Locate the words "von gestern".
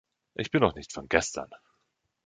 0.93-1.51